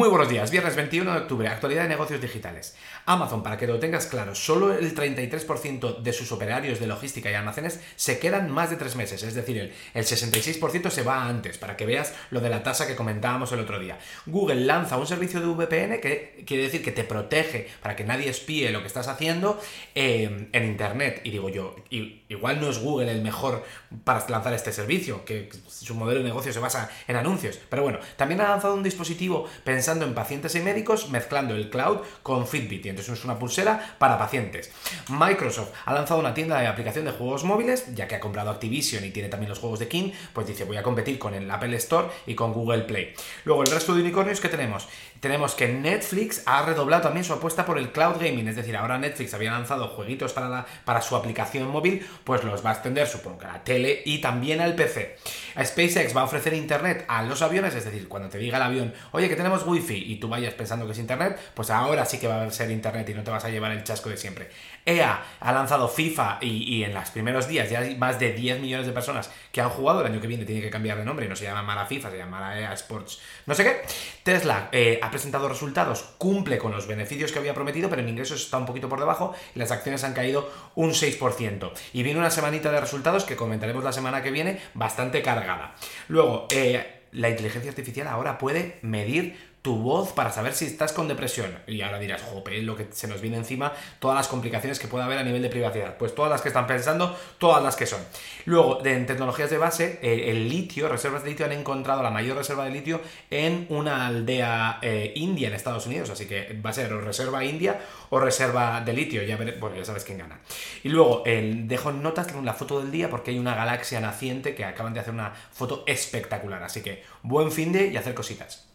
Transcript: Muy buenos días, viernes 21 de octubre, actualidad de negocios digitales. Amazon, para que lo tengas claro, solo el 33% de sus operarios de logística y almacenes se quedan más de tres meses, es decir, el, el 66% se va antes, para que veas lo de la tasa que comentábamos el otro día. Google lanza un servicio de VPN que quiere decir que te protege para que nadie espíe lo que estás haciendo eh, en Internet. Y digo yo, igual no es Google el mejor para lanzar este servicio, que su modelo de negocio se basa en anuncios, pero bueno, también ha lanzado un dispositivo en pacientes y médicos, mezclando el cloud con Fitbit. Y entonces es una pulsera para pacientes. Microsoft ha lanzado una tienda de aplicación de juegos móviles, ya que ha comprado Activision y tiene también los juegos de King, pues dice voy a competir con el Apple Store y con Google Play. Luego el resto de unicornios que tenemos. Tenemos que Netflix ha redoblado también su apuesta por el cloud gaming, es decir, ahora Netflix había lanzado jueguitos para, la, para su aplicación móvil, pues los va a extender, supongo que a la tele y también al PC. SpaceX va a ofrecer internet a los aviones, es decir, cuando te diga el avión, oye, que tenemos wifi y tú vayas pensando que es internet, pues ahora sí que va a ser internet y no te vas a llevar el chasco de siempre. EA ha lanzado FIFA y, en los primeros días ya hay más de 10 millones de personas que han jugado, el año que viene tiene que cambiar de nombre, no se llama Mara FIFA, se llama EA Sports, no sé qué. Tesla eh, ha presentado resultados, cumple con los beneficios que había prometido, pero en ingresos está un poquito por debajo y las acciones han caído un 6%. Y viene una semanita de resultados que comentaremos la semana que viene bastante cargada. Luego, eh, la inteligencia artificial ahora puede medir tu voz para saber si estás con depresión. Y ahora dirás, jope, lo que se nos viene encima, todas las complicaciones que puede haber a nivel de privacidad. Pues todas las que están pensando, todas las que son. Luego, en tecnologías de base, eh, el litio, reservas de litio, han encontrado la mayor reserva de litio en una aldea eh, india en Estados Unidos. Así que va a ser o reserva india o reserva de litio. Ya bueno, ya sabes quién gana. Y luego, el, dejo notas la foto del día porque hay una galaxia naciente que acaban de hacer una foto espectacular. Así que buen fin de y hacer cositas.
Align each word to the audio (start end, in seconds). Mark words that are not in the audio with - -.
Muy 0.00 0.08
buenos 0.08 0.30
días, 0.30 0.50
viernes 0.50 0.76
21 0.76 1.12
de 1.12 1.18
octubre, 1.18 1.46
actualidad 1.46 1.82
de 1.82 1.90
negocios 1.90 2.22
digitales. 2.22 2.74
Amazon, 3.04 3.42
para 3.42 3.58
que 3.58 3.66
lo 3.66 3.78
tengas 3.78 4.06
claro, 4.06 4.34
solo 4.34 4.72
el 4.72 4.94
33% 4.94 5.98
de 5.98 6.12
sus 6.14 6.32
operarios 6.32 6.80
de 6.80 6.86
logística 6.86 7.30
y 7.30 7.34
almacenes 7.34 7.80
se 7.96 8.18
quedan 8.18 8.50
más 8.50 8.70
de 8.70 8.76
tres 8.76 8.96
meses, 8.96 9.22
es 9.22 9.34
decir, 9.34 9.58
el, 9.58 9.74
el 9.92 10.04
66% 10.06 10.88
se 10.88 11.02
va 11.02 11.26
antes, 11.26 11.58
para 11.58 11.76
que 11.76 11.84
veas 11.84 12.14
lo 12.30 12.40
de 12.40 12.48
la 12.48 12.62
tasa 12.62 12.86
que 12.86 12.96
comentábamos 12.96 13.52
el 13.52 13.60
otro 13.60 13.78
día. 13.78 13.98
Google 14.24 14.62
lanza 14.64 14.96
un 14.96 15.06
servicio 15.06 15.38
de 15.38 15.48
VPN 15.48 16.00
que 16.00 16.44
quiere 16.46 16.62
decir 16.62 16.82
que 16.82 16.92
te 16.92 17.04
protege 17.04 17.68
para 17.82 17.94
que 17.94 18.04
nadie 18.04 18.30
espíe 18.30 18.70
lo 18.70 18.80
que 18.80 18.86
estás 18.86 19.06
haciendo 19.06 19.60
eh, 19.94 20.48
en 20.50 20.64
Internet. 20.64 21.20
Y 21.24 21.30
digo 21.30 21.50
yo, 21.50 21.76
igual 21.90 22.58
no 22.58 22.70
es 22.70 22.78
Google 22.78 23.12
el 23.12 23.20
mejor 23.20 23.64
para 24.04 24.26
lanzar 24.30 24.54
este 24.54 24.72
servicio, 24.72 25.26
que 25.26 25.50
su 25.68 25.94
modelo 25.94 26.20
de 26.20 26.26
negocio 26.26 26.54
se 26.54 26.58
basa 26.58 26.90
en 27.06 27.16
anuncios, 27.16 27.58
pero 27.68 27.82
bueno, 27.82 27.98
también 28.16 28.40
ha 28.40 28.48
lanzado 28.48 28.72
un 28.72 28.82
dispositivo 28.82 29.46
en 29.90 30.14
pacientes 30.14 30.54
y 30.54 30.60
médicos, 30.60 31.10
mezclando 31.10 31.54
el 31.54 31.68
cloud 31.68 31.98
con 32.22 32.46
Fitbit. 32.46 32.86
Y 32.86 32.88
entonces 32.90 33.18
es 33.18 33.24
una 33.24 33.38
pulsera 33.38 33.96
para 33.98 34.18
pacientes. 34.18 34.70
Microsoft 35.08 35.70
ha 35.84 35.92
lanzado 35.92 36.20
una 36.20 36.32
tienda 36.32 36.60
de 36.60 36.68
aplicación 36.68 37.04
de 37.04 37.10
juegos 37.10 37.44
móviles, 37.44 37.94
ya 37.94 38.06
que 38.06 38.14
ha 38.14 38.20
comprado 38.20 38.50
Activision 38.50 39.04
y 39.04 39.10
tiene 39.10 39.28
también 39.28 39.50
los 39.50 39.58
juegos 39.58 39.80
de 39.80 39.88
King, 39.88 40.12
pues 40.32 40.46
dice 40.46 40.64
voy 40.64 40.76
a 40.76 40.82
competir 40.82 41.18
con 41.18 41.34
el 41.34 41.50
Apple 41.50 41.76
Store 41.76 42.08
y 42.26 42.34
con 42.34 42.52
Google 42.52 42.82
Play. 42.82 43.14
Luego 43.44 43.62
el 43.62 43.70
resto 43.70 43.94
de 43.94 44.02
unicornios 44.02 44.40
que 44.40 44.48
tenemos. 44.48 44.88
Tenemos 45.20 45.54
que 45.54 45.68
Netflix 45.68 46.42
ha 46.46 46.62
redoblado 46.62 47.02
también 47.02 47.24
su 47.24 47.34
apuesta 47.34 47.66
por 47.66 47.76
el 47.76 47.92
cloud 47.92 48.16
gaming, 48.18 48.48
es 48.48 48.56
decir, 48.56 48.74
ahora 48.74 48.96
Netflix 48.96 49.34
había 49.34 49.50
lanzado 49.50 49.88
jueguitos 49.88 50.32
para, 50.32 50.48
la, 50.48 50.66
para 50.86 51.02
su 51.02 51.14
aplicación 51.14 51.68
móvil, 51.68 52.06
pues 52.24 52.42
los 52.42 52.64
va 52.64 52.70
a 52.70 52.72
extender, 52.74 53.06
supongo 53.06 53.38
que 53.38 53.46
a 53.46 53.52
la 53.52 53.64
tele 53.64 54.02
y 54.06 54.22
también 54.22 54.62
al 54.62 54.74
PC. 54.74 55.18
SpaceX 55.62 56.16
va 56.16 56.22
a 56.22 56.24
ofrecer 56.24 56.54
internet 56.54 57.04
a 57.08 57.22
los 57.22 57.42
aviones, 57.42 57.74
es 57.74 57.84
decir, 57.84 58.08
cuando 58.08 58.30
te 58.30 58.38
diga 58.38 58.56
el 58.56 58.62
avión, 58.62 58.94
oye, 59.12 59.28
que 59.28 59.36
tenemos 59.36 59.64
wifi 59.70 60.12
y 60.12 60.16
tú 60.16 60.28
vayas 60.28 60.54
pensando 60.54 60.86
que 60.86 60.92
es 60.92 60.98
internet, 60.98 61.38
pues 61.54 61.70
ahora 61.70 62.04
sí 62.04 62.18
que 62.18 62.26
va 62.26 62.42
a 62.42 62.50
ser 62.50 62.70
internet 62.70 63.08
y 63.08 63.14
no 63.14 63.22
te 63.22 63.30
vas 63.30 63.44
a 63.44 63.48
llevar 63.48 63.72
el 63.72 63.84
chasco 63.84 64.08
de 64.08 64.16
siempre. 64.16 64.50
EA 64.84 65.22
ha 65.40 65.52
lanzado 65.52 65.88
FIFA 65.88 66.38
y, 66.40 66.82
en 66.82 66.94
los 66.94 67.10
primeros 67.10 67.46
días 67.48 67.70
ya 67.70 67.80
hay 67.80 67.96
más 67.96 68.18
de 68.18 68.32
10 68.32 68.60
millones 68.60 68.86
de 68.86 68.92
personas 68.92 69.30
que 69.52 69.60
han 69.60 69.68
jugado, 69.68 70.00
el 70.00 70.06
año 70.06 70.20
que 70.20 70.26
viene 70.26 70.44
tiene 70.44 70.60
que 70.62 70.70
cambiar 70.70 70.98
de 70.98 71.04
nombre, 71.04 71.28
no 71.28 71.36
se 71.36 71.44
llama 71.44 71.62
Mara 71.62 71.86
FIFA, 71.86 72.10
se 72.10 72.18
llama 72.18 72.58
EA 72.58 72.72
Sports, 72.74 73.20
no 73.46 73.54
sé 73.54 73.64
qué. 73.64 73.82
Tesla 74.22 74.68
eh, 74.72 74.98
ha 75.02 75.10
presentado 75.10 75.48
resultados, 75.48 76.02
cumple 76.18 76.58
con 76.58 76.72
los 76.72 76.86
beneficios 76.86 77.32
que 77.32 77.38
había 77.38 77.54
prometido, 77.54 77.88
pero 77.88 78.02
en 78.02 78.08
ingresos 78.08 78.42
está 78.42 78.58
un 78.58 78.66
poquito 78.66 78.88
por 78.88 78.98
debajo 78.98 79.34
y 79.54 79.58
las 79.58 79.70
acciones 79.70 80.04
han 80.04 80.14
caído 80.14 80.50
un 80.74 80.90
6%. 80.90 81.72
Y 81.92 82.02
viene 82.02 82.18
una 82.18 82.30
semanita 82.30 82.70
de 82.70 82.80
resultados 82.80 83.24
que 83.24 83.36
comentaremos 83.36 83.84
la 83.84 83.92
semana 83.92 84.22
que 84.22 84.30
viene 84.30 84.60
bastante 84.74 85.22
cargada. 85.22 85.74
Luego, 86.08 86.46
eh, 86.50 87.00
la 87.12 87.28
inteligencia 87.28 87.70
artificial 87.70 88.06
ahora 88.06 88.38
puede 88.38 88.78
medir 88.82 89.49
tu 89.62 89.76
voz 89.76 90.12
para 90.12 90.32
saber 90.32 90.54
si 90.54 90.66
estás 90.66 90.92
con 90.92 91.06
depresión. 91.08 91.58
Y 91.66 91.82
ahora 91.82 91.98
dirás, 91.98 92.22
jope, 92.22 92.60
lo 92.62 92.76
que 92.76 92.88
se 92.92 93.08
nos 93.08 93.20
viene 93.20 93.36
encima, 93.36 93.72
todas 93.98 94.16
las 94.16 94.28
complicaciones 94.28 94.78
que 94.78 94.88
puede 94.88 95.04
haber 95.04 95.18
a 95.18 95.22
nivel 95.22 95.42
de 95.42 95.50
privacidad. 95.50 95.96
Pues 95.98 96.14
todas 96.14 96.30
las 96.30 96.40
que 96.40 96.48
están 96.48 96.66
pensando, 96.66 97.16
todas 97.38 97.62
las 97.62 97.76
que 97.76 97.86
son. 97.86 98.00
Luego, 98.46 98.84
en 98.84 99.06
tecnologías 99.06 99.50
de 99.50 99.58
base, 99.58 99.98
eh, 100.02 100.30
el 100.30 100.48
litio, 100.48 100.88
reservas 100.88 101.24
de 101.24 101.30
litio, 101.30 101.44
han 101.44 101.52
encontrado 101.52 102.02
la 102.02 102.10
mayor 102.10 102.38
reserva 102.38 102.64
de 102.64 102.70
litio 102.70 103.00
en 103.30 103.66
una 103.68 104.06
aldea 104.06 104.78
eh, 104.80 105.12
india 105.16 105.48
en 105.48 105.54
Estados 105.54 105.86
Unidos. 105.86 106.08
Así 106.08 106.26
que 106.26 106.58
va 106.64 106.70
a 106.70 106.72
ser 106.72 106.92
o 106.92 107.00
reserva 107.00 107.44
india 107.44 107.80
o 108.08 108.18
reserva 108.18 108.80
de 108.80 108.92
litio. 108.94 109.22
Ya 109.22 109.36
bueno, 109.36 109.76
ya 109.76 109.84
sabes 109.84 110.04
quién 110.04 110.18
gana. 110.18 110.40
Y 110.82 110.88
luego, 110.88 111.22
el, 111.26 111.68
dejo 111.68 111.92
notas 111.92 112.28
la 112.42 112.54
foto 112.54 112.80
del 112.80 112.90
día 112.90 113.10
porque 113.10 113.30
hay 113.32 113.38
una 113.38 113.54
galaxia 113.54 114.00
naciente 114.00 114.54
que 114.54 114.64
acaban 114.64 114.94
de 114.94 115.00
hacer 115.00 115.12
una 115.12 115.32
foto 115.52 115.84
espectacular. 115.86 116.62
Así 116.62 116.80
que 116.80 117.02
buen 117.22 117.52
fin 117.52 117.72
de 117.72 117.88
y 117.88 117.96
hacer 117.96 118.14
cositas. 118.14 118.68